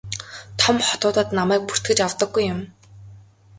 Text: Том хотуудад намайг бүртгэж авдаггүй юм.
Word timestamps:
Том 0.61 0.75
хотуудад 0.87 1.29
намайг 1.37 1.61
бүртгэж 1.67 1.97
авдаггүй 2.07 2.43
юм. 2.53 2.59